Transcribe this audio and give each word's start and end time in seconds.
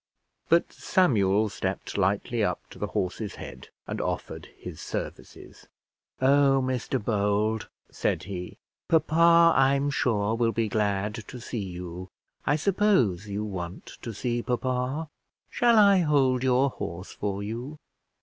But 0.49 0.73
Samuel 0.73 1.47
stepped 1.49 1.95
lightly 1.95 2.43
up 2.43 2.67
to 2.71 2.79
the 2.79 2.87
horse's 2.87 3.35
head, 3.35 3.69
and 3.85 4.01
offered 4.01 4.47
his 4.57 4.81
services. 4.81 5.67
"Oh, 6.19 6.59
Mr 6.65 6.99
Bold," 6.99 7.69
said 7.91 8.23
he, 8.23 8.57
"papa, 8.87 9.53
I'm 9.55 9.91
sure, 9.91 10.33
will 10.33 10.53
be 10.53 10.69
glad 10.69 11.13
to 11.27 11.39
see 11.39 11.59
you; 11.63 12.09
I 12.47 12.55
suppose 12.55 13.27
you 13.27 13.43
want 13.43 13.85
to 14.01 14.11
see 14.11 14.41
papa. 14.41 15.07
Shall 15.51 15.77
I 15.77 15.99
hold 15.99 16.41
your 16.43 16.71
horse 16.71 17.11
for 17.11 17.43
you? 17.43 17.77